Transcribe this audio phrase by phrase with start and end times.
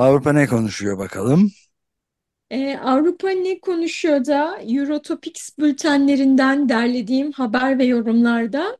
[0.00, 1.50] Avrupa ne konuşuyor bakalım?
[2.50, 8.78] Ee, Avrupa ne konuşuyor da Eurotopics bültenlerinden derlediğim haber ve yorumlarda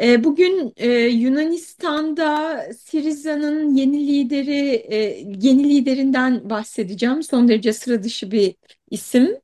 [0.00, 4.96] e, bugün e, Yunanistan'da Siriza'nın yeni lideri e,
[5.40, 7.22] yeni liderinden bahsedeceğim.
[7.22, 8.54] Son derece sıra dışı bir
[8.90, 9.36] isim.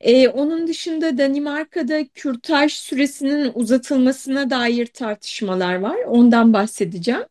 [0.00, 5.96] Ee, onun dışında Danimarka'da kürtaj süresinin uzatılmasına dair tartışmalar var.
[6.06, 7.24] Ondan bahsedeceğim.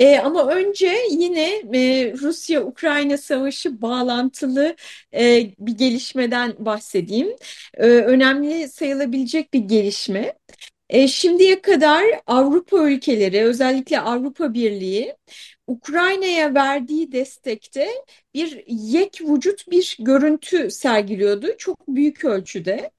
[0.00, 4.76] Ee, ama önce yine e, Rusya-Ukrayna savaşı bağlantılı
[5.14, 7.28] e, bir gelişmeden bahsedeyim.
[7.74, 10.34] Ee, önemli sayılabilecek bir gelişme.
[10.90, 15.14] E, şimdiye kadar Avrupa ülkeleri, özellikle Avrupa Birliği,
[15.66, 17.88] Ukrayna'ya verdiği destekte
[18.34, 22.90] bir yek vücut bir görüntü sergiliyordu çok büyük ölçüde.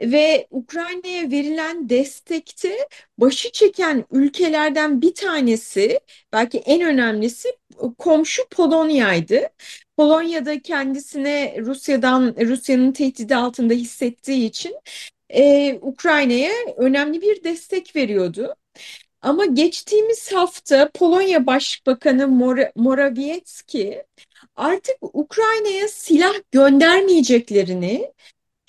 [0.00, 2.88] Ve Ukrayna'ya verilen destekte
[3.18, 6.00] başı çeken ülkelerden bir tanesi,
[6.32, 7.48] belki en önemlisi
[7.98, 9.48] komşu Polonya'ydı.
[9.96, 14.74] Polonya'da kendisine Rusya'dan Rusya'nın tehdidi altında hissettiği için
[15.30, 18.54] e, Ukrayna'ya önemli bir destek veriyordu.
[19.24, 24.04] Ama geçtiğimiz hafta Polonya Başbakanı Mor Morawiecki
[24.56, 28.12] artık Ukrayna'ya silah göndermeyeceklerini,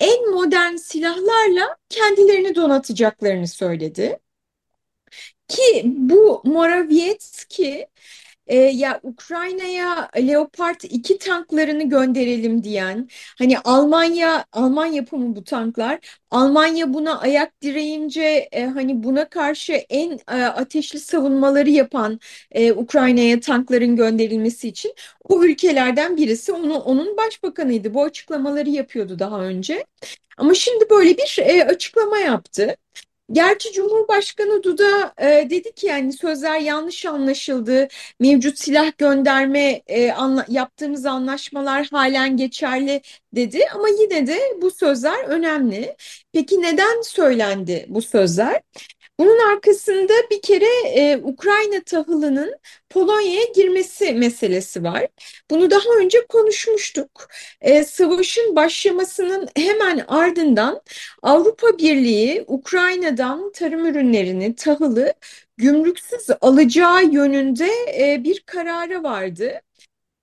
[0.00, 4.18] en modern silahlarla kendilerini donatacaklarını söyledi.
[5.48, 7.86] Ki bu Morawiecki
[8.46, 13.08] e, ya Ukrayna'ya Leopard 2 tanklarını gönderelim diyen
[13.38, 15.98] hani Almanya Alman yapımı bu tanklar.
[16.30, 22.20] Almanya buna ayak direyince e, hani buna karşı en e, ateşli savunmaları yapan
[22.50, 24.94] e, Ukrayna'ya tankların gönderilmesi için
[25.28, 26.52] o ülkelerden birisi.
[26.52, 27.94] Onu onun başbakanıydı.
[27.94, 29.86] Bu açıklamaları yapıyordu daha önce.
[30.36, 32.76] Ama şimdi böyle bir e, açıklama yaptı.
[33.32, 37.88] Gerçi Cumhurbaşkanı Duda e, dedi ki yani sözler yanlış anlaşıldı.
[38.20, 45.24] Mevcut silah gönderme e, anla, yaptığımız anlaşmalar halen geçerli dedi ama yine de bu sözler
[45.24, 45.96] önemli.
[46.32, 48.62] Peki neden söylendi bu sözler?
[49.20, 52.56] Bunun arkasında bir kere e, Ukrayna tahılının
[52.90, 55.06] Polonya'ya girmesi meselesi var.
[55.50, 57.28] Bunu daha önce konuşmuştuk.
[57.60, 60.82] E, savaşın başlamasının hemen ardından
[61.22, 65.14] Avrupa Birliği Ukrayna'dan tarım ürünlerini, tahılı
[65.56, 67.68] gümrüksüz alacağı yönünde
[68.00, 69.60] e, bir kararı vardı.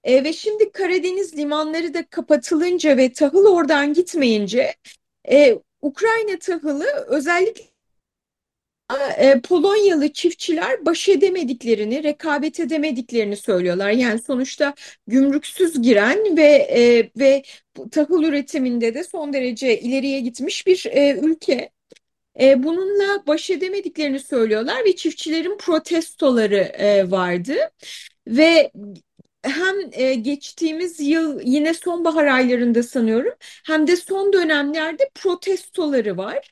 [0.03, 4.75] E, ve şimdi Karadeniz limanları da kapatılınca ve tahıl oradan gitmeyince
[5.31, 7.72] e, Ukrayna tahılı özellikle
[9.17, 13.91] e, Polonyalı çiftçiler baş edemediklerini, rekabet edemediklerini söylüyorlar.
[13.91, 14.73] Yani sonuçta
[15.07, 17.43] gümrüksüz giren ve e, ve
[17.91, 21.69] tahıl üretiminde de son derece ileriye gitmiş bir e, ülke.
[22.41, 26.71] E, bununla baş edemediklerini söylüyorlar ve çiftçilerin protestoları
[27.11, 27.55] vardı.
[28.27, 28.71] Ve
[29.43, 29.75] hem
[30.23, 33.33] geçtiğimiz yıl yine sonbahar aylarında sanıyorum
[33.65, 36.51] hem de son dönemlerde protestoları var.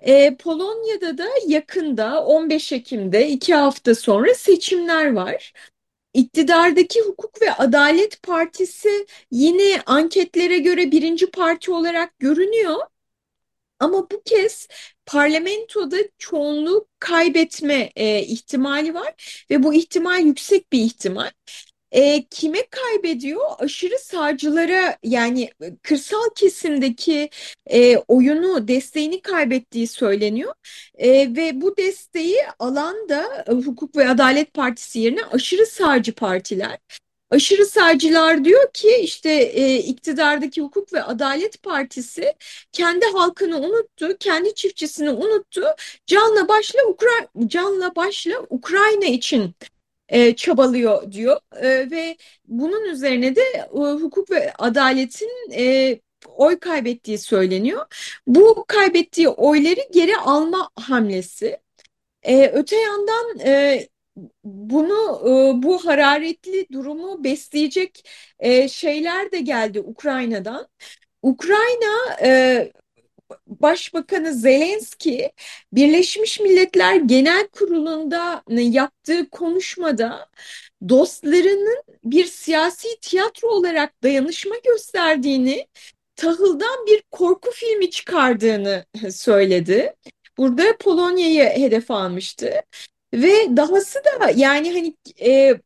[0.00, 5.52] E, Polonya'da da yakında 15 Ekim'de iki hafta sonra seçimler var.
[6.14, 12.76] İktidardaki Hukuk ve Adalet Partisi yine anketlere göre birinci parti olarak görünüyor.
[13.80, 14.68] Ama bu kez
[15.06, 21.30] parlamentoda çoğunluğu kaybetme e, ihtimali var ve bu ihtimal yüksek bir ihtimal.
[21.92, 23.40] E, kime kaybediyor?
[23.58, 25.50] Aşırı sağcılara yani
[25.82, 27.30] kırsal kesimdeki
[27.66, 30.54] e, oyunu, desteğini kaybettiği söyleniyor.
[30.94, 36.78] E, ve bu desteği alan da Hukuk ve Adalet Partisi yerine aşırı sağcı partiler.
[37.30, 42.34] Aşırı sağcılar diyor ki işte e, iktidardaki Hukuk ve Adalet Partisi
[42.72, 45.64] kendi halkını unuttu, kendi çiftçisini unuttu.
[46.06, 49.54] Canla başla Ukra canla başla Ukrayna için
[50.08, 52.16] e, çabalıyor diyor E, ve
[52.48, 57.86] bunun üzerine de e, hukuk ve adaletin e, oy kaybettiği söyleniyor.
[58.26, 61.58] Bu kaybettiği oyları geri alma hamlesi.
[62.22, 63.88] E, öte yandan e,
[64.44, 65.20] bunu
[65.58, 68.08] e, bu hararetli durumu besleyecek
[68.38, 70.68] e, şeyler de geldi Ukrayna'dan.
[71.22, 72.72] Ukrayna e,
[73.46, 75.32] Başbakanı Zelenski
[75.72, 80.28] Birleşmiş Milletler Genel Kurulu'nda yaptığı konuşmada
[80.88, 85.66] dostlarının bir siyasi tiyatro olarak dayanışma gösterdiğini,
[86.16, 89.94] tahıldan bir korku filmi çıkardığını söyledi.
[90.38, 92.62] Burada Polonya'yı hedef almıştı.
[93.14, 94.94] Ve dahası da yani hani
[95.30, 95.60] e,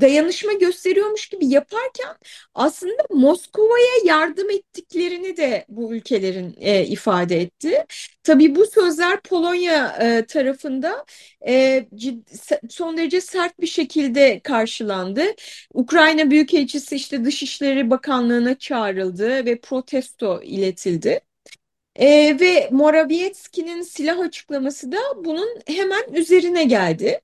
[0.00, 2.16] dayanışma gösteriyormuş gibi yaparken
[2.54, 7.84] aslında Moskova'ya yardım ettiklerini de bu ülkelerin e, ifade etti.
[8.22, 11.04] Tabii bu sözler Polonya e, tarafında
[11.46, 12.30] e, ciddi,
[12.70, 15.22] son derece sert bir şekilde karşılandı.
[15.74, 21.20] Ukrayna Büyükelçisi işte Dışişleri Bakanlığı'na çağrıldı ve protesto iletildi.
[21.96, 27.20] E, ve Morawiecki'nin silah açıklaması da bunun hemen üzerine geldi.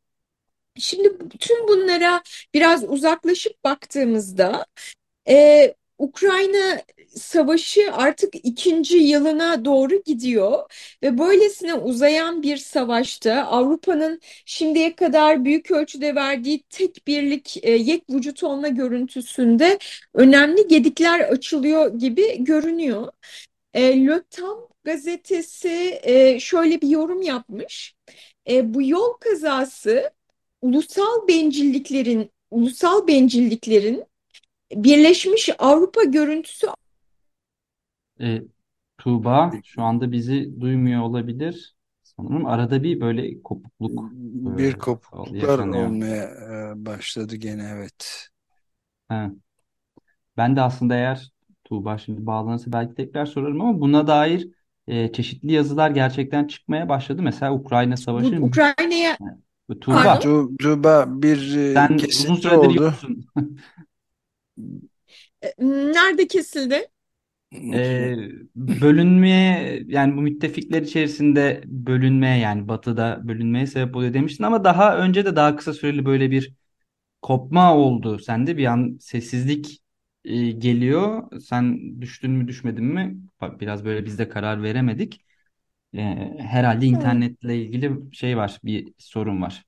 [0.79, 2.23] Şimdi tüm bunlara
[2.55, 4.67] biraz uzaklaşıp baktığımızda
[5.29, 6.83] e, Ukrayna
[7.15, 10.73] savaşı artık ikinci yılına doğru gidiyor
[11.03, 18.11] ve böylesine uzayan bir savaşta Avrupa'nın şimdiye kadar büyük ölçüde verdiği tek birlik e, yek
[18.11, 19.79] vücut olma görüntüsünde
[20.15, 23.13] önemli gedikler açılıyor gibi görünüyor.
[23.75, 27.95] E, Le Temps gazetesi e, şöyle bir yorum yapmış.
[28.51, 30.11] E, bu yol kazası
[30.63, 34.05] ulusal bencilliklerin ulusal bencilliklerin
[34.73, 36.67] Birleşmiş Avrupa görüntüsü
[38.21, 38.43] E,
[38.99, 41.75] Tuğba şu anda bizi duymuyor olabilir.
[42.03, 44.13] Sanırım arada bir böyle kopukluk
[44.59, 45.87] Bir e, kopukluklar yaşanıyor.
[45.87, 46.25] olmaya
[46.73, 48.29] e, başladı gene evet.
[49.09, 49.31] He.
[50.37, 51.31] Ben de aslında eğer
[51.65, 54.49] Tuğba şimdi bağlanırsa belki tekrar sorarım ama buna dair
[54.87, 57.23] e, çeşitli yazılar gerçekten çıkmaya başladı.
[57.23, 59.19] Mesela Ukrayna Savaşı Ukrayna'ya
[59.81, 62.83] Tuğba Tu Tuğba bir e, sen uzun kesinti süredir oldu.
[62.83, 63.27] yoksun.
[65.43, 66.89] e, nerede kesildi?
[67.75, 68.17] Ee,
[68.57, 75.25] bölünmeye yani bu müttefikler içerisinde bölünmeye yani batıda bölünmeye sebep oluyor demiştin ama daha önce
[75.25, 76.55] de daha kısa süreli böyle bir
[77.23, 78.19] kopma oldu.
[78.19, 79.83] Sende bir an sessizlik
[80.25, 81.31] e, geliyor.
[81.41, 83.19] Sen düştün mü düşmedin mi?
[83.41, 85.25] Bak, Biraz böyle biz de karar veremedik.
[85.95, 89.65] Ee, herhalde internetle ilgili şey var, bir sorun var.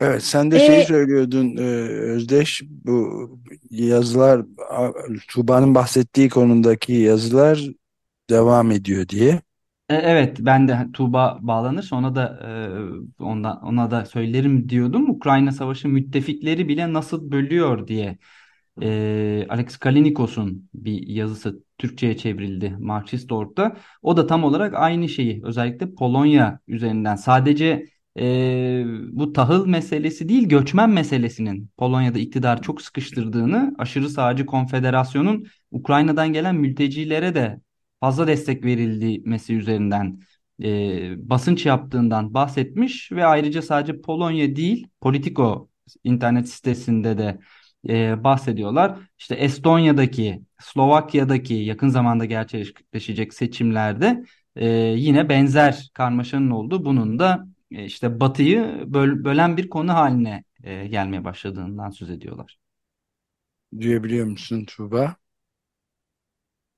[0.00, 1.60] Evet, sen de şeyi E, söylüyordun e,
[2.12, 3.30] Özdeş, bu
[3.70, 4.42] yazılar
[5.28, 7.68] Tuğba'nın bahsettiği konudaki yazılar
[8.30, 9.42] devam ediyor diye.
[9.88, 12.40] E, Evet, ben de Tuğba bağlanırsa ona da
[13.18, 15.10] e, ondan ona da söylerim diyordum.
[15.10, 18.18] Ukrayna Savaşı müttefikleri bile nasıl bölüyor diye
[18.82, 23.76] e, Alex Kalinikos'un bir yazısı Türkçe'ye çevrildi Marxist.org'da.
[24.02, 27.86] O da tam olarak aynı şeyi özellikle Polonya üzerinden sadece
[28.18, 36.32] e, bu tahıl meselesi değil göçmen meselesinin Polonya'da iktidar çok sıkıştırdığını aşırı sağcı konfederasyonun Ukrayna'dan
[36.32, 37.60] gelen mültecilere de
[38.00, 40.20] fazla destek verilmesi üzerinden
[40.62, 45.68] e, basınç yaptığından bahsetmiş ve ayrıca sadece Polonya değil Politico
[46.04, 47.38] internet sitesinde de
[47.88, 48.98] e, bahsediyorlar.
[49.18, 54.24] İşte Estonya'daki, Slovakya'daki yakın zamanda gerçekleşecek seçimlerde
[54.56, 60.44] e, yine benzer karmaşanın olduğu bunun da e, işte Batı'yı böl- bölen bir konu haline
[60.64, 62.58] e, gelmeye başladığından söz ediyorlar.
[63.80, 65.16] Duyabiliyor musun Tuğba?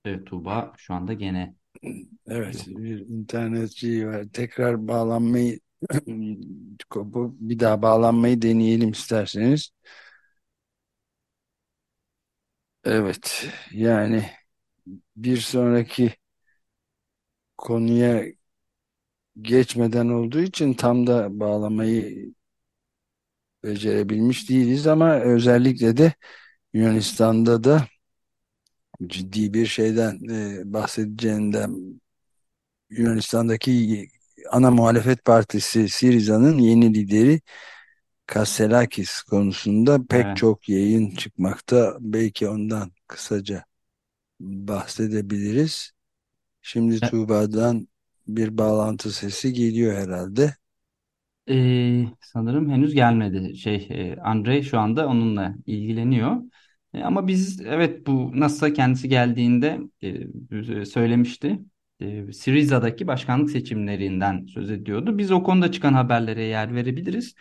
[0.04, 1.54] Evet Tuğba şu anda gene
[2.26, 2.68] Evet, yok.
[2.68, 4.24] bir internetçi var.
[4.32, 5.60] Tekrar bağlanmayı
[6.90, 9.70] kopu- bir daha bağlanmayı deneyelim isterseniz.
[12.84, 14.30] Evet, yani
[15.16, 16.14] bir sonraki
[17.56, 18.24] konuya
[19.42, 22.32] geçmeden olduğu için tam da bağlamayı
[23.64, 26.12] becerebilmiş değiliz ama özellikle de
[26.74, 27.88] Yunanistan'da da
[29.08, 32.00] ciddi bir şeyden e, bahsedeceğinden
[32.90, 34.08] Yunanistan'daki
[34.50, 37.40] ana muhalefet partisi Siriza'nın yeni lideri
[38.26, 40.36] Kasselakis konusunda pek Evet.
[40.36, 41.96] çok yayın çıkmakta.
[42.00, 43.64] Belki ondan kısaca
[44.40, 45.92] bahsedebiliriz.
[46.62, 47.88] Şimdi E, Tuğba'dan
[48.28, 50.56] bir bağlantı sesi geliyor herhalde.
[51.48, 53.56] Ee, sanırım henüz gelmedi.
[53.56, 56.36] Şey, e, Andrei şu anda onunla ilgileniyor.
[56.94, 61.58] E, ama biz evet bu NASA kendisi geldiğinde e, söylemişti.
[62.00, 65.18] E, Syriza'daki başkanlık seçimlerinden söz ediyordu.
[65.18, 67.34] Biz o konuda çıkan haberlere yer verebiliriz.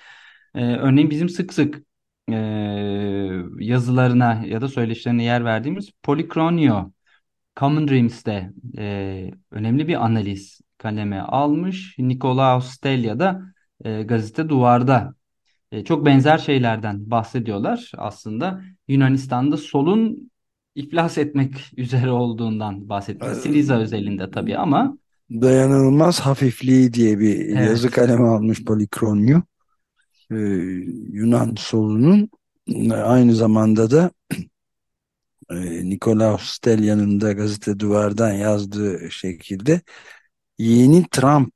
[0.55, 1.83] E, örneğin bizim sık sık
[2.31, 2.35] e,
[3.59, 6.91] yazılarına ya da söyleşilerine yer verdiğimiz Polikronio
[7.57, 11.95] Common Dreams'te e, önemli bir analiz kaleme almış.
[11.99, 13.41] Nikolaos Stelya da
[13.85, 15.15] e, gazete Duvar'da
[15.71, 18.61] e, çok benzer şeylerden bahsediyorlar aslında.
[18.87, 20.31] Yunanistan'da solun
[20.75, 23.37] iflas etmek üzere olduğundan bahsetmiş.
[23.37, 24.97] Siriza özelinde tabii ama
[25.31, 27.67] Dayanılmaz hafifliği diye bir Evet.
[27.69, 29.43] yazı kaleme almış Polikronyu.
[30.31, 30.35] Ee,
[31.13, 32.29] Yunan solunun
[32.67, 34.11] e, aynı zamanda da
[35.51, 39.81] e, Nikolaos Stelya'nın da gazete duvardan yazdığı şekilde
[40.59, 41.53] yeni Trump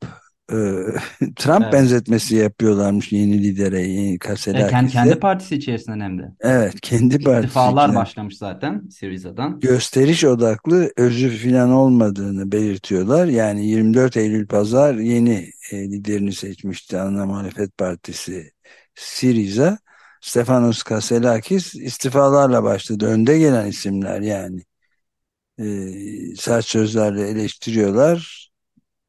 [0.54, 0.56] e,
[1.36, 1.74] Trump Evet.
[1.74, 4.20] benzetmesi yapıyorlarmış yeni lidere, yeni
[4.54, 4.90] e, kendi, Kaselakis'e.
[4.92, 6.32] kendi partisi içerisinden hem de.
[6.40, 9.62] Evet, kendi partisi İstifalar başlamış zaten Siriza'dan.
[9.62, 13.26] gösteriş odaklı özü filan olmadığını belirtiyorlar.
[13.28, 18.52] Yani 24 Eylül Pazar yeni e, liderini seçmişti ana muhalefet partisi
[18.96, 19.78] Siriza.
[20.22, 23.06] Stefanos Kasselakis istifalarla başladı.
[23.06, 24.64] Önde gelen isimler yani.
[25.60, 25.66] E,
[26.36, 28.50] sert sözlerle eleştiriyorlar.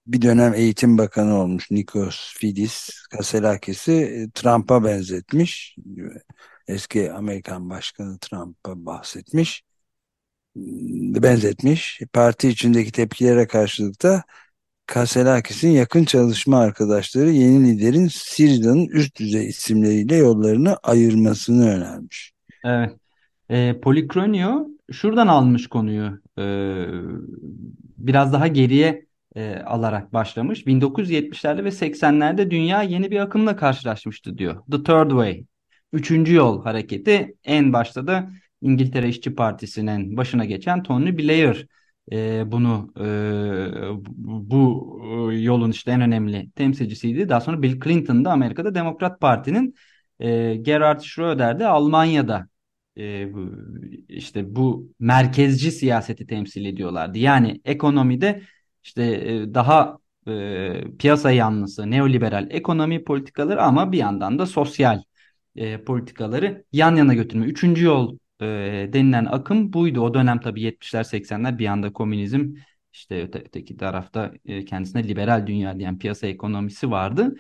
[0.07, 5.77] Bir dönem eğitim bakanı olmuş Nikos Fidis Kasselakis'i e, Trump'a benzetmiş.
[6.69, 9.63] Eski Amerikan Başkanı Trump'a bahsetmiş
[11.23, 12.01] benzetmiş.
[12.13, 14.25] Parti içindeki tepkilere karşılık da
[14.87, 22.33] Kaselakis'in yakın çalışma arkadaşları yeni liderin Siriza'nın üst düzey isimleriyle yollarını ayırmasını önermiş.
[22.65, 22.93] Evet.
[23.51, 26.21] E, Polikronio şuradan almış konuyu.
[26.39, 26.45] E,
[27.99, 30.67] biraz daha geriye e, alarak başlamış.
[30.67, 34.63] 1970'lerde ve 80'lerde dünya yeni bir akımla karşılaşmıştı diyor.
[34.71, 35.45] The Third Way.
[35.93, 37.37] Üçüncü yol hareketi.
[37.45, 38.31] En başta da
[38.63, 41.67] İngiltere İşçi Partisi'nin başına geçen Tony Blair
[42.13, 43.05] e, bunu e,
[44.17, 45.01] bu
[45.33, 47.29] yolun işte en önemli temsilcisiydi.
[47.29, 49.75] Daha sonra Bill Clinton da Amerika'da Demokrat Parti'nin
[50.21, 52.49] e, Gerhard Schröder de Almanya'da
[52.99, 53.29] e,
[54.09, 57.19] işte bu merkezci siyaseti temsil ediyorlardı.
[57.19, 58.43] Yani ekonomide
[58.85, 59.99] işte e, daha
[60.29, 65.03] e, piyasa yanlısı, neoliberal ekonomi politikaları ama bir yandan da sosyal
[65.57, 67.47] e, politikaları yan yana götürme.
[67.47, 70.01] Üçüncü yol e, denilen akım buydu.
[70.01, 72.55] O dönem tabii 70'ler 80'ler bir yanda komünizm
[72.93, 77.35] işte öte, öteki tarafta e, kendisine liberal dünya diyen piyasa ekonomisi vardı.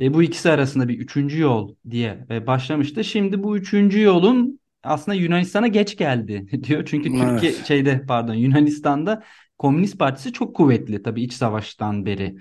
[0.00, 3.04] E, bu ikisi arasında bir üçüncü yol diye e, başlamıştı.
[3.04, 6.84] Şimdi bu üçüncü yolun aslında Yunanistan'a geç geldi diyor.
[6.86, 7.66] Çünkü Türkiye Evet.
[7.66, 9.22] şeyde pardon Yunanistan'da
[9.58, 12.36] Komünist Partisi çok kuvvetli tabii iç savaştan beri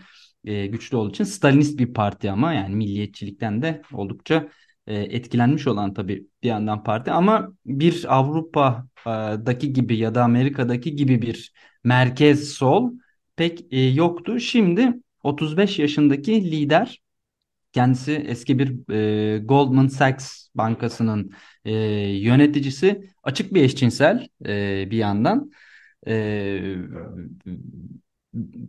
[0.45, 4.49] e, güçlü olduğu için Stalinist bir parti ama yani milliyetçilikten de oldukça
[4.87, 11.53] etkilenmiş olan tabii bir yandan parti ama bir Avrupa'daki gibi ya da Amerika'daki gibi bir
[11.83, 12.91] merkez sol
[13.35, 14.39] pek e, yoktu.
[14.39, 14.93] Şimdi
[15.23, 17.01] 35 yaşındaki lider
[17.73, 21.31] kendisi eski bir e, Goldman Sachs bankasının
[21.65, 21.73] e,
[22.19, 25.51] yöneticisi açık bir eşcinsel e, bir yandan
[26.07, 26.75] e,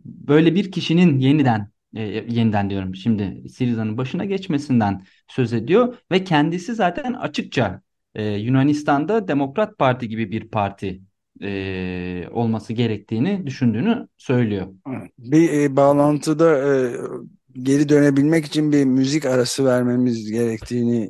[0.05, 6.75] böyle bir kişinin yeniden e, yeniden diyorum şimdi Siriza'nın başına geçmesinden söz ediyor ve kendisi
[6.75, 7.81] zaten açıkça
[8.15, 11.01] e, Yunanistan'da Demokrat Parti gibi bir parti
[11.41, 14.67] e, olması gerektiğini düşündüğünü söylüyor.
[15.17, 16.91] Bir e, bağlantıda e,
[17.53, 21.09] geri dönebilmek için bir müzik arası vermemiz gerektiğini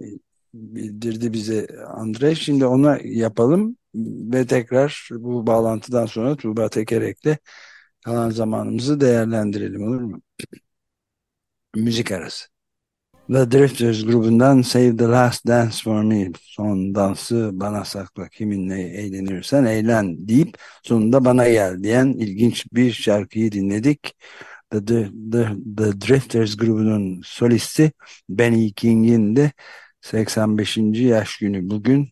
[0.54, 2.36] bildirdi bize Andre.
[2.36, 3.78] Şimdi ona yapalım
[4.34, 7.38] ve tekrar bu bağlantıdan sonra Tuğba Tekerek'le
[8.06, 10.22] kalan zamanımızı değerlendirelim olur mu?
[11.76, 12.46] Müzik arası.
[13.28, 19.66] The Drifters grubundan Save the Last Dance for Me son dansı bana sakla kiminle eğlenirsen
[19.66, 24.16] eğlen deyip sonunda bana gel diyen ilginç bir şarkıyı dinledik.
[24.72, 25.48] The, the, the,
[25.78, 27.92] the Drifters grubunun solisti
[28.30, 29.52] Benny King'in de
[30.02, 30.78] 85.
[30.78, 32.10] yaş günü bugün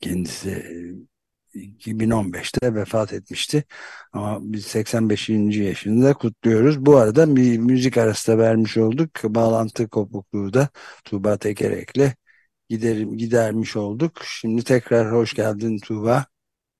[0.00, 0.66] kendisi
[1.56, 3.64] 2015'te vefat etmişti.
[4.12, 5.28] Ama biz 85.
[5.28, 6.86] yaşında kutluyoruz.
[6.86, 9.10] Bu arada bir müzik arası da vermiş olduk.
[9.24, 10.68] Bağlantı kopukluğu da
[11.04, 12.14] Tuğba Tekerek'le
[12.68, 14.12] giderim, gidermiş olduk.
[14.24, 16.26] Şimdi tekrar hoş geldin Tuğba.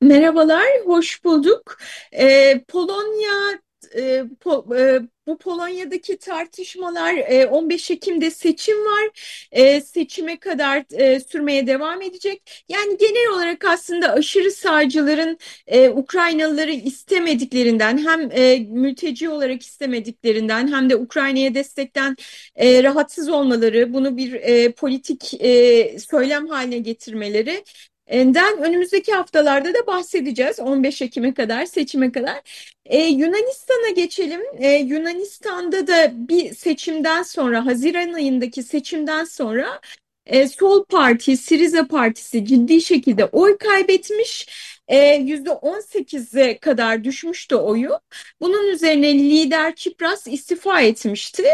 [0.00, 1.78] Merhabalar, hoş bulduk.
[2.12, 3.60] Ee, Polonya,
[3.94, 9.10] e, po- e, bu Polonya'daki tartışmalar e, 15 Ekim'de seçim var.
[9.52, 12.64] E, seçime kadar e, sürmeye devam edecek.
[12.68, 20.90] Yani genel olarak aslında aşırı sağcıların e, Ukraynalıları istemediklerinden hem e, mülteci olarak istemediklerinden hem
[20.90, 22.16] de Ukrayna'ya destekten
[22.56, 27.64] e, rahatsız olmaları, bunu bir e, politik e, söylem haline getirmeleri
[28.10, 32.40] Den önümüzdeki haftalarda da bahsedeceğiz 15 Ekim'e kadar seçime kadar.
[32.86, 34.40] Ee, Yunanistan'a geçelim.
[34.58, 39.80] Ee, Yunanistan'da da bir seçimden sonra Haziran ayındaki seçimden sonra
[40.26, 44.48] e, Sol Parti, Siriza Partisi ciddi şekilde oy kaybetmiş.
[44.88, 48.00] E, %18'e kadar düşmüştü oyu.
[48.40, 51.44] Bunun üzerine lider Çipras istifa etmişti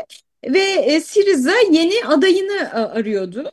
[0.44, 3.52] ve e, Siriza yeni adayını e, arıyordu.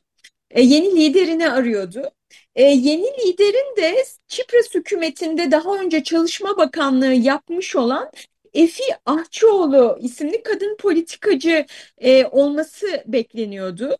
[0.51, 2.11] E, yeni liderini arıyordu.
[2.55, 8.11] E, yeni liderin de Çipras hükümetinde daha önce Çalışma Bakanlığı yapmış olan
[8.53, 11.65] Efi Ahçıoğlu isimli kadın politikacı
[11.97, 13.97] e, olması bekleniyordu.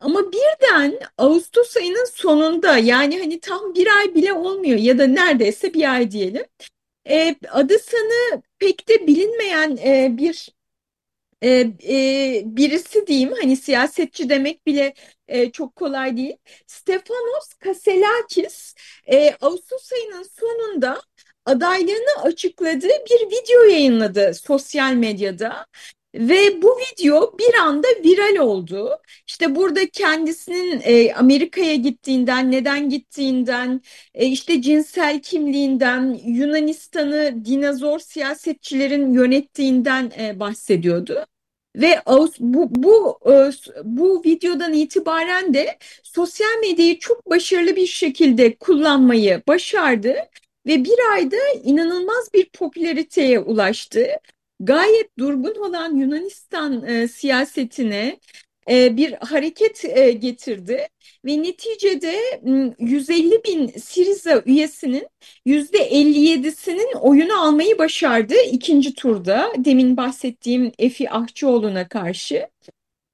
[0.00, 5.74] Ama birden Ağustos ayının sonunda yani hani tam bir ay bile olmuyor ya da neredeyse
[5.74, 6.44] bir ay diyelim.
[7.08, 10.48] E, adı sanı pek de bilinmeyen e, bir
[11.42, 11.50] e,
[11.88, 14.94] e, birisi diyeyim hani siyasetçi demek bile
[15.28, 16.36] e, çok kolay değil.
[16.66, 18.74] Stefanos Kaselakis
[19.06, 21.02] e, Ağustos ayının sonunda
[21.44, 25.66] adaylığını açıkladığı bir video yayınladı sosyal medyada.
[26.14, 28.98] Ve bu video bir anda viral oldu.
[29.26, 33.80] İşte burada kendisinin e, Amerika'ya gittiğinden, neden gittiğinden,
[34.14, 41.26] e, işte cinsel kimliğinden, Yunanistan'ı dinozor siyasetçilerin yönettiğinden e, bahsediyordu.
[41.76, 42.02] Ve
[42.40, 43.50] bu, bu, e,
[43.84, 50.16] bu videodan itibaren de sosyal medyayı çok başarılı bir şekilde kullanmayı başardı
[50.66, 54.06] ve bir ayda inanılmaz bir popülariteye ulaştı.
[54.60, 58.20] Gayet durgun olan Yunanistan e, siyasetine
[58.70, 60.88] e, bir hareket e, getirdi
[61.24, 62.40] ve neticede
[62.78, 65.08] 150 bin Siriza üyesinin
[65.46, 72.48] %57'sinin oyunu almayı başardı ikinci turda demin bahsettiğim Efi Ahçıoğlu'na karşı.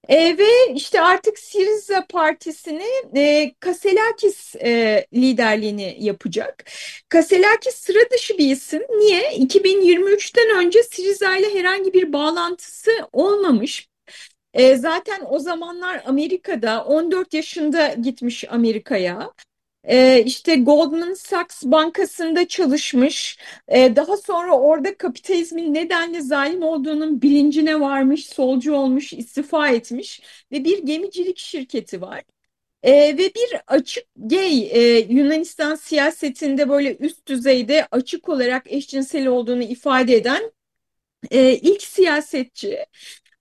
[0.08, 6.64] E, ve işte artık Siriza Partisi'ni e, Kaselakis e, liderliğini yapacak.
[7.08, 8.82] Kaselakis sıra dışı bir isim.
[8.98, 9.22] Niye?
[9.38, 13.88] 2023'ten önce Siriza ile herhangi bir bağlantısı olmamış.
[14.54, 19.32] E, zaten o zamanlar Amerika'da 14 yaşında gitmiş Amerika'ya.
[19.84, 23.38] E, işte Goldman Sachs bankasında çalışmış.
[23.68, 30.64] E, daha sonra orada kapitalizmin nedenle zalim olduğunun bilincine varmış, solcu olmuş, istifa etmiş ve
[30.64, 32.22] bir gemicilik şirketi var.
[32.82, 39.62] E, ve bir açık gay e, Yunanistan siyasetinde böyle üst düzeyde açık olarak eşcinsel olduğunu
[39.62, 40.52] ifade eden
[41.30, 42.86] e, ilk siyasetçi.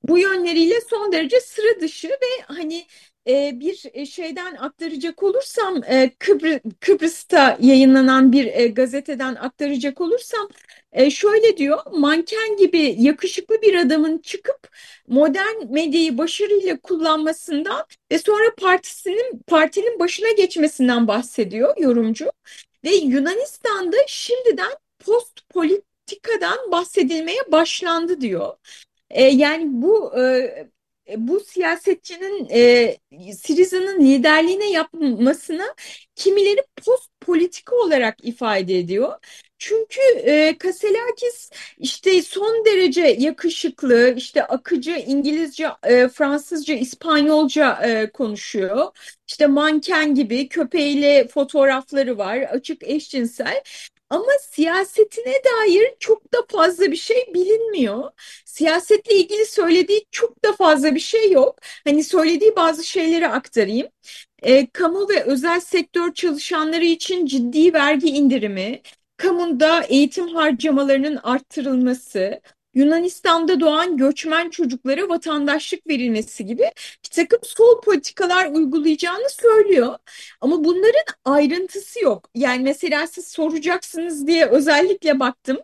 [0.07, 2.85] Bu yönleriyle son derece sıra dışı ve hani
[3.27, 10.49] e, bir e, şeyden aktaracak olursam e, Kıbr Kıbrıs'ta yayınlanan bir e, gazeteden aktaracak olursam
[10.91, 14.69] e, şöyle diyor manken gibi yakışıklı bir adamın çıkıp
[15.07, 22.31] modern medyayı başarıyla kullanmasından ve sonra partisinin partinin başına geçmesinden bahsediyor yorumcu
[22.83, 28.53] ve Yunanistan'da şimdiden post politikadan bahsedilmeye başlandı diyor.
[29.15, 30.23] E, yani bu e,
[31.09, 32.97] e, bu siyasetçinin e,
[33.33, 35.65] Siriza'nın liderliğine yapmasına
[36.15, 39.13] kimileri post politika olarak ifade ediyor.
[39.57, 48.87] Çünkü e, Kaselakis işte son derece yakışıklı, işte akıcı İngilizce, e, Fransızca, İspanyolca e, konuşuyor.
[49.27, 53.63] İşte manken gibi köpeğiyle fotoğrafları var, açık eşcinsel.
[54.09, 58.11] Ama siyasetine dair çok da fazla bir şey bilinmiyor.
[58.45, 61.59] Siyasetle ilgili söylediği çok da fazla bir şey yok.
[61.83, 63.87] Hani söylediği bazı şeyleri aktarayım.
[64.43, 68.81] E, kamu ve özel sektör çalışanları için ciddi vergi indirimi,
[69.17, 72.41] kamunda eğitim harcamalarının arttırılması,
[72.75, 76.63] Yunanistan'da doğan göçmen çocuklara vatandaşlık verilmesi gibi
[77.05, 79.95] bir takım sol politikalar uygulayacağını söylüyor.
[80.41, 82.29] Ama bunların ayrıntısı yok.
[82.35, 85.57] Yani mesela siz soracaksınız diye özellikle baktım.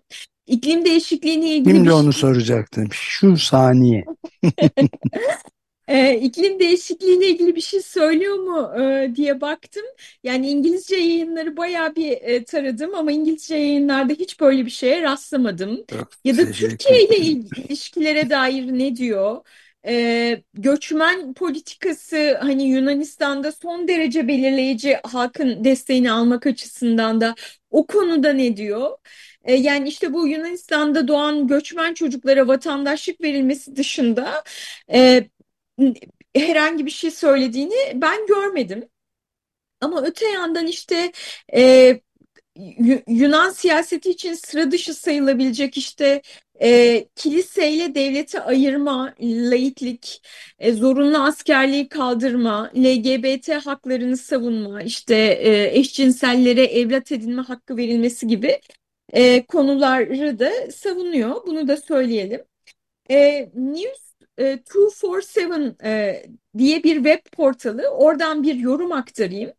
[0.48, 2.88] İklim değişikliğine ilgili Şimdi bir onu şey- soracaktım.
[2.92, 4.06] Şu saniye.
[5.92, 9.84] e, iklim değişikliğiyle ilgili bir şey söylüyor mu e, diye baktım.
[10.24, 15.86] Yani İngilizce yayınları bayağı bir e, taradım ama İngilizce yayınlarda hiç böyle bir şeye rastlamadım.
[15.88, 19.42] Çok Ya da Türkiye ile ilişkilere dair ne diyor?
[19.88, 27.36] Ee, göçmen politikası hani Yunanistan'da son derece belirleyici halkın desteğini almak açısından da
[27.72, 28.98] o konuda ne diyor?
[29.46, 34.44] Ee, yani işte bu Yunanistan'da doğan göçmen çocuklara vatandaşlık verilmesi dışında
[34.94, 35.28] e,
[36.36, 38.90] herhangi bir şey söylediğini ben görmedim.
[39.82, 41.12] Ama öte yandan işte
[41.54, 42.02] e,
[43.08, 46.22] Yunan siyaseti için sıra dışı sayılabilecek işte
[46.62, 50.22] e, kiliseyle devleti ayırma, laiklik,
[50.60, 58.62] e, zorunlu askerliği kaldırma, LGBT haklarını savunma, işte e, eşcinsellere evlat edinme hakkı verilmesi gibi
[59.14, 61.46] e, konuları da savunuyor.
[61.48, 62.44] Bunu da söyleyelim.
[63.12, 64.11] E, News
[64.42, 66.24] e, 247 e,
[66.58, 67.88] diye bir web portalı.
[67.88, 69.54] Oradan bir yorum aktarayım.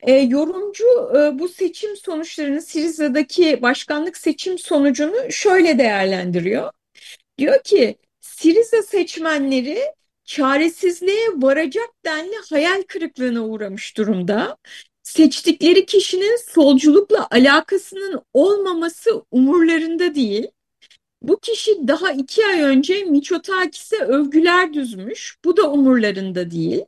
[0.00, 0.84] E, yorumcu
[1.16, 6.70] e, bu seçim sonuçlarını Siriza'daki başkanlık seçim sonucunu şöyle değerlendiriyor.
[7.38, 9.78] Diyor ki Siriza seçmenleri
[10.24, 14.56] çaresizliğe varacak denli hayal kırıklığına uğramış durumda.
[15.02, 20.46] Seçtikleri kişinin solculukla alakasının olmaması umurlarında değil.
[21.22, 25.36] Bu kişi daha iki ay önce Miçotakis'e övgüler düzmüş.
[25.44, 26.84] Bu da umurlarında değil.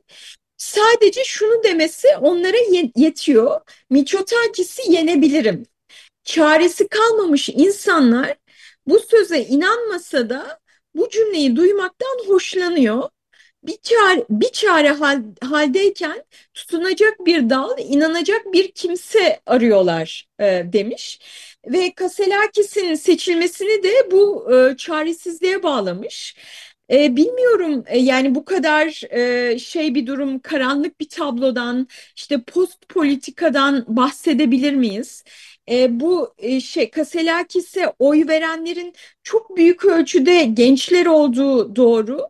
[0.57, 2.57] Sadece şunu demesi onlara
[2.95, 3.61] yetiyor.
[3.89, 5.65] Miçotakis'i yenebilirim.
[6.23, 8.37] Çaresi kalmamış insanlar
[8.87, 10.59] bu söze inanmasa da
[10.95, 13.09] bu cümleyi duymaktan hoşlanıyor.
[13.65, 16.23] Bir çare, bir çare hal, haldeyken
[16.53, 21.19] tutunacak bir dal, inanacak bir kimse arıyorlar e, demiş.
[21.67, 26.35] Ve Kaselakis'in seçilmesini de bu e, çaresizliğe bağlamış.
[26.91, 32.89] E, bilmiyorum e, yani bu kadar e, şey bir durum, karanlık bir tablodan, işte post
[32.89, 35.23] politikadan bahsedebilir miyiz?
[35.71, 42.29] E, bu e, şey Kaselakis'e oy verenlerin çok büyük ölçüde gençler olduğu doğru.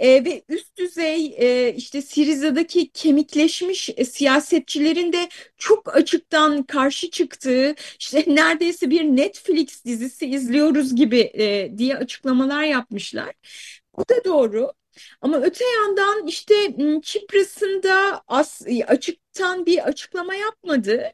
[0.00, 7.74] E, ve üst düzey e, işte Siriza'daki kemikleşmiş e, siyasetçilerin de çok açıktan karşı çıktığı
[7.98, 13.34] işte neredeyse bir Netflix dizisi izliyoruz gibi e, diye açıklamalar yapmışlar.
[13.98, 14.72] Bu da doğru.
[15.20, 16.54] Ama öte yandan işte
[17.02, 18.62] Çipras'ın da as,
[19.30, 21.12] açıktan bir açıklama yapmadı.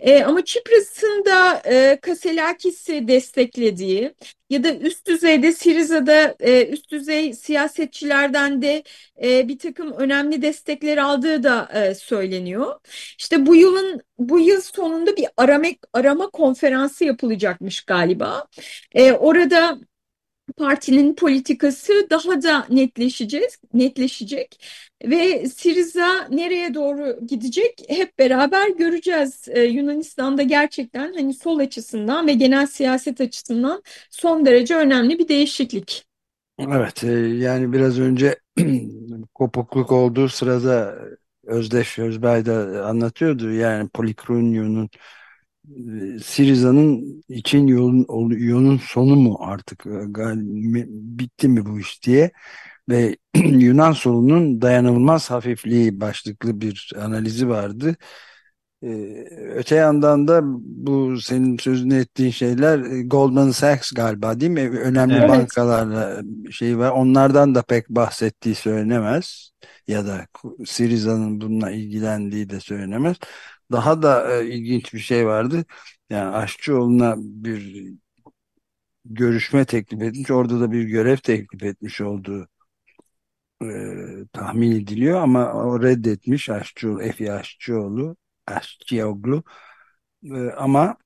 [0.00, 4.14] E, ama Çipras'ın da e, Kaselakis'i desteklediği
[4.50, 8.82] ya da üst düzeyde Siriza'da e, üst düzey siyasetçilerden de
[9.22, 12.80] e, bir takım önemli destekler aldığı da e, söyleniyor.
[13.18, 18.46] İşte bu yılın bu yıl sonunda bir arama, arama konferansı yapılacakmış galiba.
[18.94, 19.78] E, orada
[20.56, 24.64] partinin politikası daha da netleşecek, netleşecek
[25.04, 29.48] ve Siriza nereye doğru gidecek hep beraber göreceğiz.
[29.48, 36.04] Ee, Yunanistan'da gerçekten hani sol açısından ve genel siyaset açısından son derece önemli bir değişiklik.
[36.58, 38.38] Evet, e, yani biraz önce
[39.34, 40.98] kopukluk olduğu sırada
[41.44, 43.52] Özdeş Özbay da anlatıyordu.
[43.52, 44.90] Yani Polikronyon'un
[46.24, 49.90] Siriza'nın için yolun, yolun sonu mu artık e,
[50.88, 52.30] bitti mi bu iş diye
[52.88, 57.96] ve Yunan solunun dayanılmaz hafifliği başlıklı bir analizi vardı.
[58.82, 64.70] Ee, öte yandan da bu senin sözünü ettiğin şeyler e, Goldman Sachs galiba değil mi?
[64.70, 65.28] Önemli evet.
[65.28, 66.90] bankalarla şey var.
[66.90, 69.50] Onlardan da pek bahsettiği söylenemez.
[69.88, 70.26] Ya da
[70.66, 73.16] Siriza'nın bununla ilgilendiği de söylenemez.
[73.72, 75.64] Daha da e, ilginç bir şey vardı.
[76.10, 77.92] Yani Aşçıoğlu'na bir
[79.04, 80.30] görüşme teklif etmiş.
[80.30, 82.48] Orada da bir görev teklif etmiş olduğu
[83.62, 83.66] e,
[84.32, 89.42] tahmin ediliyor ama o reddetmiş Aşçıoğlu, Efi Aşçıoğlu, Aşçıoğlu
[90.24, 90.96] e, ama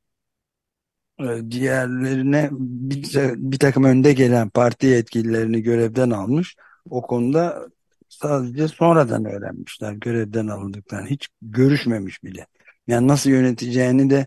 [1.20, 6.56] e, diğerlerine bir, bir takım önde gelen parti yetkililerini görevden almış.
[6.90, 7.68] O konuda
[8.08, 11.06] sadece sonradan öğrenmişler görevden alındıklarını.
[11.08, 12.46] Hiç görüşmemiş bile.
[12.92, 14.26] Yani nasıl yöneteceğini de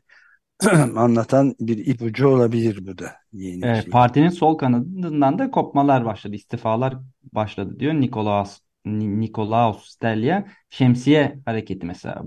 [0.96, 3.12] anlatan bir ipucu olabilir bu da.
[3.34, 3.92] Yeni evet, şey.
[3.92, 6.98] Partinin sol kanadından da kopmalar başladı, istifalar
[7.34, 12.24] başladı diyor Nikolaos Nikolaos Stelya Şemsiye Hareketi mesela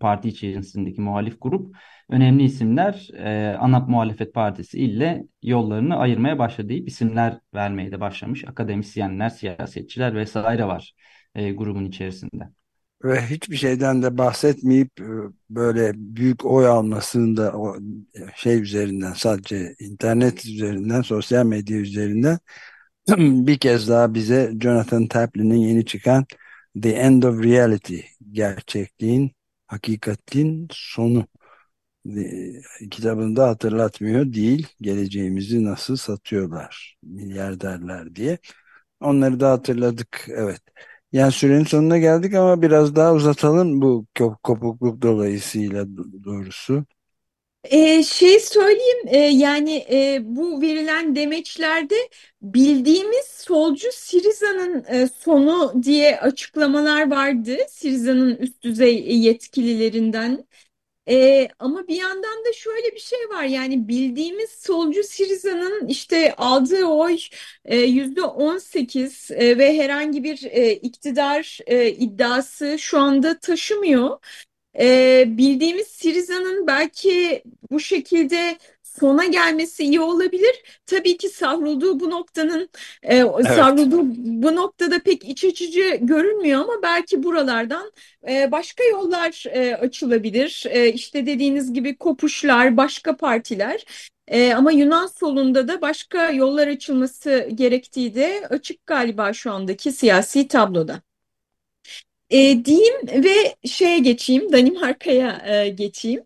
[0.00, 1.76] parti içerisindeki muhalif grup
[2.08, 8.44] önemli isimler e, ana muhalefet partisi ile yollarını ayırmaya başladı deyip isimler vermeye de başlamış.
[8.44, 10.94] Akademisyenler, siyasetçiler vesaire var
[11.34, 12.48] e, grubun içerisinde
[13.04, 15.04] ve hiçbir şeyden de bahsetmeyip e,
[15.50, 17.76] böyle büyük oy almasını da o
[18.36, 22.38] şey üzerinden sadece internet üzerinden sosyal medya üzerinden
[23.18, 26.26] bir kez daha bize Jonathan Taplin'in yeni çıkan
[26.82, 28.00] The End of Reality
[28.32, 29.32] gerçekliğin
[29.66, 31.26] hakikatin sonu
[32.90, 34.32] kitabında hatırlatmıyor.
[34.32, 38.38] Değil geleceğimizi nasıl satıyorlar milyarderler diye.
[39.00, 40.60] Onları da hatırladık evet
[41.12, 44.06] yani sürenin sonuna geldik ama biraz daha uzatalım bu
[44.42, 45.86] kopukluk dolayısıyla
[46.24, 46.84] doğrusu.
[47.64, 51.94] Ee, şey söyleyeyim e, yani e, bu verilen demeçlerde
[52.42, 57.56] bildiğimiz solcu Siriza'nın e, sonu diye açıklamalar vardı.
[57.68, 60.44] Siriza'nın üst düzey yetkililerinden
[61.08, 66.84] E, ama bir yandan da şöyle bir şey var yani bildiğimiz solcu Siriza'nın işte aldığı
[66.84, 67.18] oy
[67.68, 74.18] yüzde 18 e, ve herhangi bir e, iktidar e, iddiası şu anda taşımıyor.
[74.78, 78.58] E, bildiğimiz Siriza'nın belki bu şekilde
[79.00, 80.80] sona gelmesi iyi olabilir.
[80.86, 82.68] Tabii ki savrulduğu bu noktanın
[83.02, 83.56] e, Evet.
[83.56, 84.00] savrulduğu
[84.42, 87.92] bu noktada pek iç açıcı görünmüyor ama belki buralardan
[88.28, 90.64] e, başka yollar e, açılabilir.
[90.70, 93.84] E, işte dediğiniz gibi kopuşlar, başka partiler.
[94.28, 100.48] E, ama Yunan solunda da başka yollar açılması gerektiği de açık galiba şu andaki siyasi
[100.48, 101.02] tabloda.
[102.30, 106.24] E, diyeyim ve şeye geçeyim, Danimarka'ya e, geçeyim.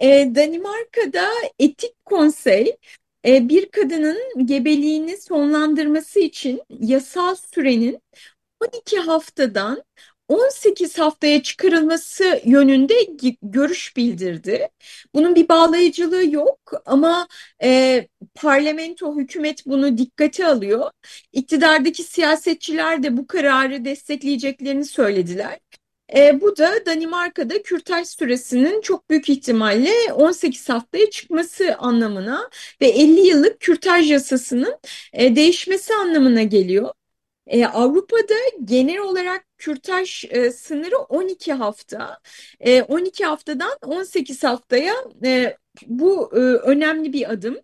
[0.00, 2.76] E, Danimarka'da etik konsey
[3.26, 8.02] e, bir kadının gebeliğini sonlandırması için yasal sürenin
[8.60, 9.82] 12 haftadan
[10.28, 12.94] 18 haftaya çıkarılması yönünde
[13.42, 14.68] görüş bildirdi.
[15.14, 17.28] Bunun bir bağlayıcılığı yok ama
[17.62, 20.90] e, parlamento, hükümet bunu dikkate alıyor.
[21.32, 25.58] İktidardaki siyasetçiler de bu kararı destekleyeceklerini söylediler.
[26.16, 33.20] E, bu da Danimarka'da kürtaj süresinin çok büyük ihtimalle 18 haftaya çıkması anlamına ve 50
[33.20, 34.78] yıllık kürtaj yasasının
[35.12, 36.92] e, değişmesi anlamına geliyor.
[37.46, 42.18] E, Avrupa'da genel olarak kürtaj e, sınırı 12 hafta.
[42.60, 44.94] E, 12 haftadan 18 haftaya
[45.24, 47.58] e, bu e, önemli bir adım.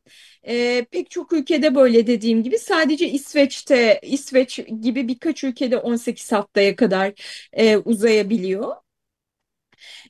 [0.49, 6.77] E, pek çok ülkede böyle dediğim gibi sadece İsveç'te İsveç gibi birkaç ülkede 18 haftaya
[6.77, 7.13] kadar
[7.53, 8.77] e, uzayabiliyor.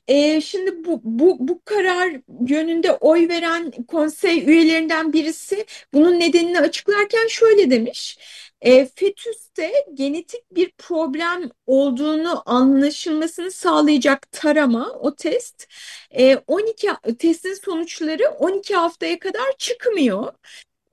[0.07, 7.27] E, şimdi bu, bu, bu karar yönünde oy veren konsey üyelerinden birisi bunun nedenini açıklarken
[7.27, 8.17] şöyle demiş.
[8.61, 15.67] E, fetüste genetik bir problem olduğunu anlaşılmasını sağlayacak tarama, o test,
[16.11, 16.89] e, 12
[17.19, 20.33] testin sonuçları 12 haftaya kadar çıkmıyor.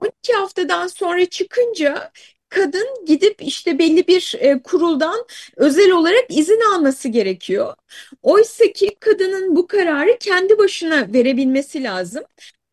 [0.01, 2.13] 12 haftadan sonra çıkınca
[2.49, 7.75] kadın gidip işte belli bir e, kuruldan özel olarak izin alması gerekiyor.
[8.23, 12.25] Oysa ki kadının bu kararı kendi başına verebilmesi lazım.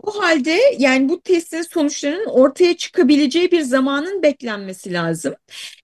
[0.06, 5.36] Bu halde yani bu testin sonuçlarının ortaya çıkabileceği bir zamanın beklenmesi lazım.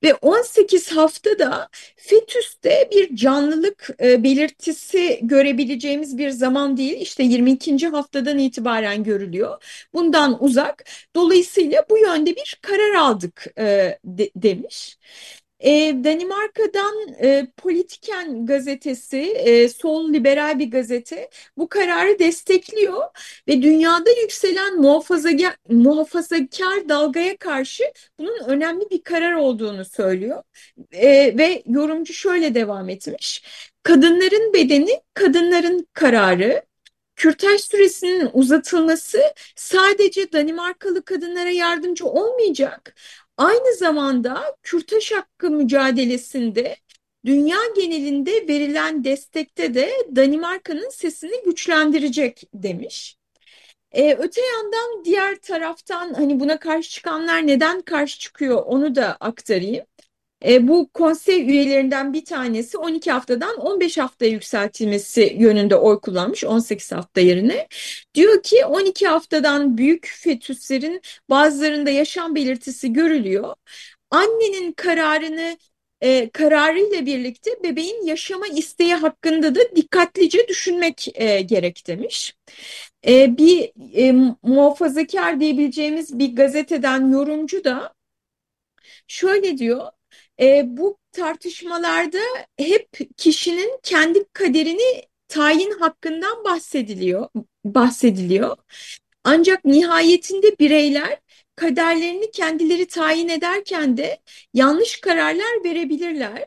[0.03, 7.01] Ve 18 haftada fetüste bir canlılık e, belirtisi görebileceğimiz bir zaman değil.
[7.01, 7.88] İşte 22.
[7.88, 9.63] haftadan itibaren görülüyor.
[9.93, 10.86] Bundan uzak.
[11.15, 14.97] Dolayısıyla bu yönde bir karar aldık e, de, demiş.
[15.60, 23.04] E, Danimarka'dan e, Politiken gazetesi, e, sol liberal bir gazete bu kararı destekliyor
[23.48, 27.84] ve dünyada yükselen muhafazakar, muhafazakar dalgaya karşı
[28.20, 30.43] bunun önemli bir karar olduğunu söylüyor.
[30.91, 33.43] E, ve yorumcu şöyle devam etmiş.
[33.84, 36.67] Kadınların bedeni, kadınların kararı.
[37.15, 39.22] Kürtaj süresinin uzatılması
[39.56, 42.96] sadece Danimarkalı kadınlara yardımcı olmayacak.
[43.38, 46.76] Aynı zamanda kürtaj hakkı mücadelesinde
[47.26, 53.17] dünya genelinde verilen destekte de Danimarka'nın sesini güçlendirecek demiş.
[53.91, 59.86] Ee, öte yandan diğer taraftan hani buna karşı çıkanlar neden karşı çıkıyor onu da aktarayım.
[60.45, 66.91] E, bu konsey üyelerinden bir tanesi 12 haftadan 15 haftaya yükseltilmesi yönünde oy kullanmış 18
[66.91, 67.67] hafta yerine.
[68.13, 73.56] Diyor ki 12 haftadan büyük fetüslerin bazılarında yaşam belirtisi görülüyor.
[74.12, 75.58] Annenin kararını
[76.02, 82.36] e, kararıyla birlikte bebeğin yaşama isteği hakkında da dikkatlice düşünmek e, gerek demiş.
[83.08, 84.12] E, bir e,
[84.43, 87.93] muhafazakar diyebileceğimiz bir gazeteden yorumcu da
[89.08, 89.88] şöyle diyor
[90.41, 92.19] e, bu tartışmalarda
[92.58, 97.30] hep kişinin kendi kaderini tayin hakkından bahsediliyor,
[97.65, 98.58] bahsediliyor.
[99.23, 101.19] Ancak nihayetinde bireyler
[101.56, 104.19] kaderlerini kendileri tayin ederken de
[104.54, 106.45] yanlış kararlar verebilirler.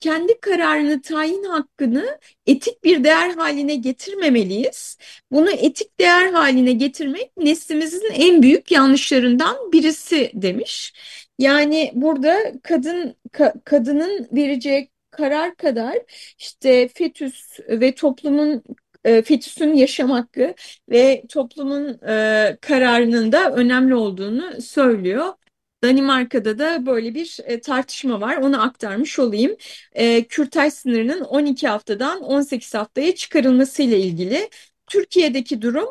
[0.00, 4.98] Kendi kararını tayin hakkını etik bir değer haline getirmemeliyiz.
[5.30, 10.92] Bunu etik değer haline getirmek neslimizin en büyük yanlışlarından birisi demiş.
[11.42, 15.98] Yani burada kadın ka, kadının vereceği karar kadar
[16.38, 18.62] işte fetüs ve toplumun
[19.04, 20.54] e, fetüsün yaşam hakkı
[20.90, 25.32] ve toplumun e, kararının da önemli olduğunu söylüyor.
[25.84, 28.36] Danimarka'da da böyle bir e, tartışma var.
[28.36, 29.56] Onu aktarmış olayım.
[29.92, 34.50] E, kürtaj sınırının 12 haftadan 18 haftaya çıkarılması ile ilgili.
[34.86, 35.88] Türkiye'deki durum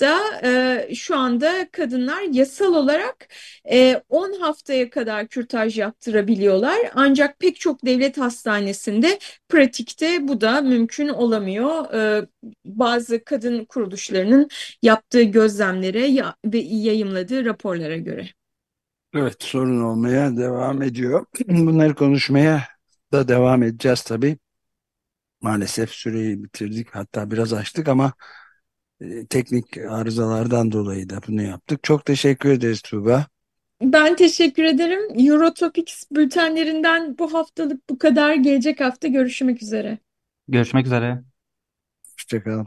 [0.00, 3.28] da e, şu anda kadınlar yasal olarak
[3.70, 6.78] e, 10 haftaya kadar kürtaj yaptırabiliyorlar.
[6.94, 11.94] Ancak pek çok devlet hastanesinde pratikte bu da mümkün olamıyor.
[11.94, 12.26] E,
[12.64, 14.48] bazı kadın kuruluşlarının
[14.82, 18.28] yaptığı gözlemlere ya, ve yayımladığı raporlara göre.
[19.14, 21.26] Evet sorun olmaya devam ediyor.
[21.48, 22.64] Bunları konuşmaya
[23.12, 24.38] da devam edeceğiz tabii.
[25.40, 28.12] Maalesef süreyi bitirdik hatta biraz açtık ama
[29.30, 31.82] teknik arızalardan dolayı da bunu yaptık.
[31.82, 33.26] Çok teşekkür ederiz Tuğba.
[33.82, 35.28] Ben teşekkür ederim.
[35.28, 38.34] Eurotopics bültenlerinden bu haftalık bu kadar.
[38.34, 39.98] Gelecek hafta görüşmek üzere.
[40.48, 41.22] Görüşmek üzere.
[42.12, 42.66] Hoşçakalın.